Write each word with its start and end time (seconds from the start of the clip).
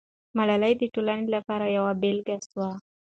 ملالۍ 0.37 0.73
د 0.77 0.83
ټولنې 0.93 1.27
لپاره 1.35 1.65
یوه 1.77 1.91
بېلګه 2.01 2.37
سوه. 2.49 2.69